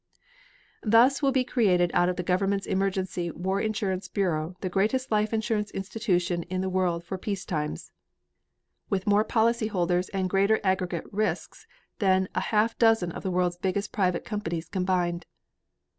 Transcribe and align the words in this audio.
Thus 0.81 1.21
will 1.21 1.31
be 1.31 1.43
created 1.43 1.91
out 1.93 2.09
of 2.09 2.15
the 2.15 2.23
government's 2.23 2.65
emergency 2.65 3.29
war 3.29 3.61
insurance 3.61 4.07
bureau 4.07 4.55
the 4.61 4.67
greatest 4.67 5.11
life 5.11 5.31
insurance 5.31 5.69
institution 5.69 6.41
in 6.49 6.61
the 6.61 6.71
world 6.71 7.03
for 7.03 7.19
peace 7.19 7.45
times, 7.45 7.91
with 8.89 9.05
more 9.05 9.23
policyholders 9.23 10.09
and 10.11 10.27
greater 10.27 10.59
aggregate 10.63 11.05
risks 11.13 11.67
than 11.99 12.27
a 12.33 12.41
half 12.41 12.75
dozen 12.79 13.11
of 13.11 13.21
the 13.21 13.29
world's 13.29 13.57
biggest 13.57 13.91
private 13.91 14.25
companies 14.25 14.67
combined. 14.69 15.27